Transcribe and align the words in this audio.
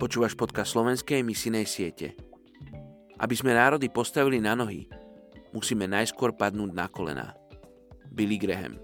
Počúvaš 0.00 0.34
podcast 0.34 0.74
slovenskej 0.74 1.22
misinej 1.22 1.68
siete. 1.68 2.18
Aby 3.20 3.36
sme 3.36 3.52
národy 3.52 3.92
postavili 3.92 4.40
na 4.40 4.56
nohy, 4.56 4.88
musíme 5.52 5.86
najskôr 5.86 6.34
padnúť 6.34 6.70
na 6.72 6.88
kolená. 6.88 7.36
Billy 8.10 8.40
Graham 8.40 8.74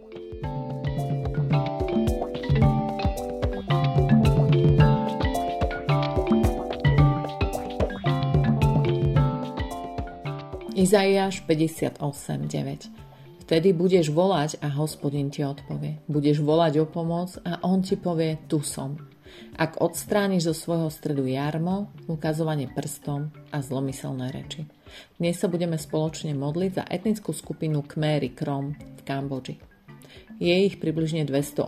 Izaiáš 10.76 11.42
58.9 11.48 13.06
Vtedy 13.46 13.70
budeš 13.78 14.10
volať 14.10 14.58
a 14.58 14.74
hospodin 14.74 15.30
ti 15.30 15.46
odpovie. 15.46 16.02
Budeš 16.10 16.42
volať 16.42 16.82
o 16.82 16.86
pomoc 16.90 17.38
a 17.46 17.62
on 17.62 17.78
ti 17.78 17.94
povie, 17.94 18.42
tu 18.50 18.58
som. 18.58 18.98
Ak 19.54 19.78
odstrániš 19.78 20.50
zo 20.50 20.54
svojho 20.66 20.90
stredu 20.90 21.30
jarmo, 21.30 21.86
ukazovanie 22.10 22.66
prstom 22.66 23.30
a 23.54 23.62
zlomyselné 23.62 24.34
reči. 24.34 24.66
Dnes 25.22 25.38
sa 25.38 25.46
budeme 25.46 25.78
spoločne 25.78 26.34
modliť 26.34 26.70
za 26.74 26.84
etnickú 26.90 27.30
skupinu 27.30 27.86
Khmery 27.86 28.34
Krom 28.34 28.74
v 28.74 29.00
Kambodži. 29.06 29.75
Je 30.36 30.52
ich 30.52 30.76
približne 30.76 31.24
280 31.24 31.64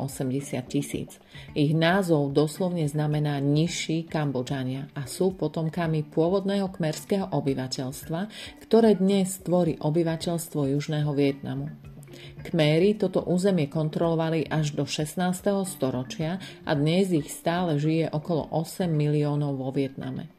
tisíc. 0.69 1.16
Ich 1.56 1.73
názov 1.73 2.37
doslovne 2.37 2.84
znamená 2.84 3.41
nižší 3.41 4.05
Kambodžania 4.05 4.93
a 4.93 5.09
sú 5.09 5.33
potomkami 5.33 6.05
pôvodného 6.05 6.69
kmerského 6.69 7.33
obyvateľstva, 7.33 8.20
ktoré 8.69 9.01
dnes 9.01 9.41
tvorí 9.41 9.80
obyvateľstvo 9.80 10.69
južného 10.77 11.11
Vietnamu. 11.16 11.73
Kméry 12.45 13.01
toto 13.01 13.25
územie 13.25 13.73
kontrolovali 13.73 14.45
až 14.48 14.77
do 14.77 14.84
16. 14.84 15.17
storočia 15.64 16.36
a 16.69 16.73
dnes 16.77 17.08
ich 17.08 17.33
stále 17.33 17.80
žije 17.80 18.12
okolo 18.12 18.53
8 18.53 18.84
miliónov 18.89 19.56
vo 19.56 19.73
Vietname. 19.73 20.38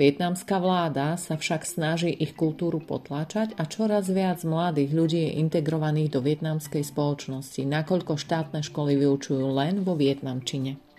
Vietnamská 0.00 0.58
vláda 0.58 1.14
sa 1.20 1.36
však 1.36 1.68
snaží 1.68 2.10
ich 2.10 2.32
kultúru 2.32 2.80
potláčať 2.80 3.54
a 3.60 3.68
čoraz 3.68 4.08
viac 4.08 4.42
mladých 4.42 4.90
ľudí 4.92 5.20
je 5.28 5.36
integrovaných 5.40 6.16
do 6.16 6.20
vietnamskej 6.24 6.82
spoločnosti, 6.84 7.62
nakoľko 7.64 8.16
štátne 8.16 8.64
školy 8.66 8.96
vyučujú 8.96 9.46
len 9.52 9.84
vo 9.84 9.94
vietnamčine. 9.94 10.89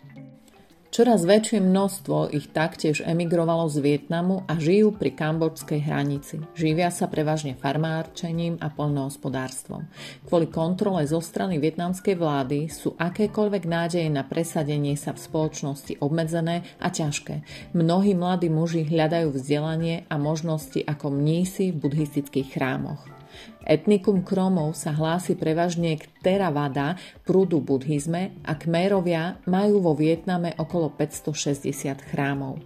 Čoraz 0.92 1.24
väčšie 1.24 1.64
množstvo 1.64 2.36
ich 2.36 2.52
taktiež 2.52 3.00
emigrovalo 3.00 3.64
z 3.72 3.80
Vietnamu 3.80 4.44
a 4.44 4.60
žijú 4.60 4.92
pri 4.92 5.16
kambodžskej 5.16 5.88
hranici. 5.88 6.44
Živia 6.52 6.92
sa 6.92 7.08
prevažne 7.08 7.56
farmárčením 7.56 8.60
a 8.60 8.68
poľnohospodárstvom. 8.68 9.88
Kvôli 10.28 10.52
kontrole 10.52 11.08
zo 11.08 11.24
strany 11.24 11.64
vietnamskej 11.64 12.20
vlády 12.20 12.68
sú 12.68 13.00
akékoľvek 13.00 13.64
nádeje 13.72 14.12
na 14.12 14.28
presadenie 14.28 15.00
sa 15.00 15.16
v 15.16 15.24
spoločnosti 15.24 15.96
obmedzené 16.04 16.68
a 16.84 16.92
ťažké. 16.92 17.40
Mnohí 17.72 18.12
mladí 18.12 18.52
muži 18.52 18.84
hľadajú 18.84 19.32
vzdelanie 19.32 20.04
a 20.12 20.20
možnosti 20.20 20.84
ako 20.84 21.08
mnísi 21.08 21.72
v 21.72 21.88
buddhistických 21.88 22.52
chrámoch. 22.52 23.21
Etnikum 23.62 24.26
Kromov 24.26 24.74
sa 24.74 24.92
hlási 24.96 25.38
prevažne 25.38 25.98
k 26.00 26.10
Theravada, 26.20 26.98
prúdu 27.24 27.62
buddhizme 27.62 28.36
a 28.44 28.58
Kmérovia 28.58 29.38
majú 29.46 29.80
vo 29.86 29.94
Vietname 29.94 30.58
okolo 30.58 30.92
560 30.94 32.10
chrámov. 32.10 32.60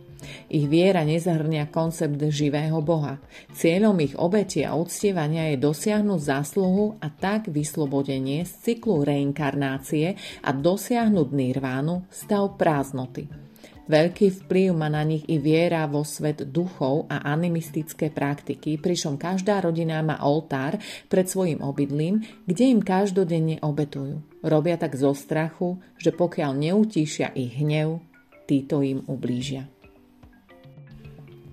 Ich 0.49 0.66
viera 0.66 1.05
nezahrňa 1.05 1.69
koncept 1.69 2.17
živého 2.33 2.81
boha. 2.81 3.21
Cieľom 3.53 3.93
ich 4.02 4.17
obeti 4.17 4.66
a 4.66 4.73
uctievania 4.73 5.53
je 5.53 5.61
dosiahnuť 5.61 6.19
zásluhu 6.19 6.97
a 6.97 7.13
tak 7.13 7.52
vyslobodenie 7.52 8.41
z 8.47 8.52
cyklu 8.66 9.05
reinkarnácie 9.05 10.17
a 10.41 10.49
dosiahnuť 10.49 11.27
nirvánu, 11.30 12.09
stav 12.09 12.58
prázdnoty. 12.58 13.45
Veľký 13.86 14.34
vplyv 14.46 14.73
má 14.73 14.90
na 14.90 15.06
nich 15.06 15.22
i 15.30 15.38
viera 15.38 15.86
vo 15.86 16.02
svet 16.02 16.42
duchov 16.50 17.06
a 17.06 17.22
animistické 17.22 18.10
praktiky, 18.10 18.82
pričom 18.82 19.14
každá 19.14 19.62
rodina 19.62 20.02
má 20.02 20.18
oltár 20.26 20.82
pred 21.06 21.30
svojim 21.30 21.62
obydlím, 21.62 22.26
kde 22.50 22.73
im 22.73 22.82
každodenne 22.82 23.62
obetujú. 23.62 24.26
Robia 24.42 24.82
tak 24.82 24.98
zo 24.98 25.14
strachu, 25.14 25.78
že 26.02 26.10
pokiaľ 26.10 26.52
neutíšia 26.58 27.38
ich 27.38 27.54
hnev, 27.62 28.02
títo 28.50 28.82
im 28.82 29.06
ublížia. 29.06 29.70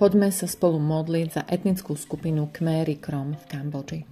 Poďme 0.01 0.33
sa 0.33 0.49
spolu 0.49 0.81
modliť 0.81 1.29
za 1.29 1.43
etnickú 1.45 1.95
skupinu 1.95 2.49
Khmery 2.49 2.97
Krom 2.97 3.37
v 3.37 3.45
Kambodži. 3.45 4.12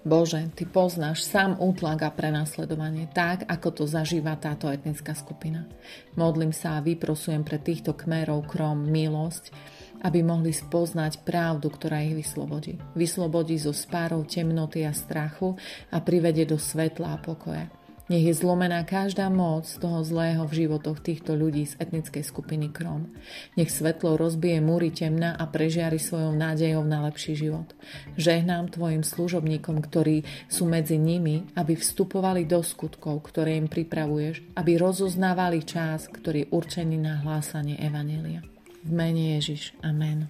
Bože, 0.00 0.48
Ty 0.56 0.64
poznáš 0.64 1.28
sám 1.28 1.60
útlak 1.60 2.08
a 2.08 2.10
prenasledovanie 2.10 3.12
tak, 3.12 3.44
ako 3.44 3.68
to 3.68 3.84
zažíva 3.84 4.32
táto 4.40 4.72
etnická 4.72 5.12
skupina. 5.12 5.68
Modlím 6.16 6.56
sa 6.56 6.80
a 6.80 6.84
vyprosujem 6.84 7.44
pre 7.44 7.60
týchto 7.60 7.92
kmerov 7.92 8.48
krom 8.48 8.88
milosť, 8.88 9.52
aby 10.00 10.24
mohli 10.24 10.56
spoznať 10.56 11.20
pravdu, 11.20 11.68
ktorá 11.68 12.00
ich 12.00 12.16
vyslobodí. 12.16 12.80
Vyslobodí 12.96 13.60
zo 13.60 13.76
spárov 13.76 14.24
temnoty 14.24 14.88
a 14.88 14.96
strachu 14.96 15.52
a 15.92 16.00
privede 16.00 16.48
do 16.48 16.56
svetla 16.56 17.16
a 17.16 17.20
pokoja. 17.20 17.79
Nech 18.10 18.26
je 18.26 18.34
zlomená 18.34 18.82
každá 18.82 19.30
moc 19.30 19.70
toho 19.78 20.02
zlého 20.02 20.42
v 20.42 20.66
životoch 20.66 20.98
týchto 20.98 21.38
ľudí 21.38 21.62
z 21.62 21.78
etnickej 21.78 22.26
skupiny 22.26 22.66
Krom. 22.74 23.14
Nech 23.54 23.70
svetlo 23.70 24.18
rozbije 24.18 24.58
múry 24.58 24.90
temna 24.90 25.38
a 25.38 25.46
prežiari 25.46 26.02
svojou 26.02 26.34
nádejou 26.34 26.82
na 26.82 27.06
lepší 27.06 27.38
život. 27.38 27.70
Žehnám 28.18 28.74
tvojim 28.74 29.06
služobníkom, 29.06 29.78
ktorí 29.86 30.26
sú 30.50 30.66
medzi 30.66 30.98
nimi, 30.98 31.46
aby 31.54 31.78
vstupovali 31.78 32.50
do 32.50 32.66
skutkov, 32.66 33.30
ktoré 33.30 33.54
im 33.54 33.70
pripravuješ, 33.70 34.58
aby 34.58 34.74
rozoznávali 34.74 35.62
čas, 35.62 36.10
ktorý 36.10 36.44
je 36.44 36.50
určený 36.50 36.98
na 36.98 37.22
hlásanie 37.22 37.78
Evanelia. 37.78 38.42
V 38.82 38.90
mene 38.90 39.38
Ježiš. 39.38 39.70
Amen. 39.86 40.26